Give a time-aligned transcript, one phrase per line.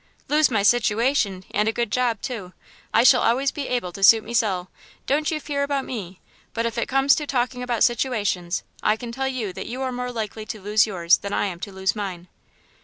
[0.29, 1.43] "Lose my situation!
[1.51, 2.53] and a good job, too.
[2.91, 4.71] I shall always be able to suit mesel';
[5.05, 6.19] don't you fear about me.
[6.55, 9.91] But if it comes to talking about situations, I can tell you that you are
[9.91, 12.29] more likely to lose yours than I am to lose mine."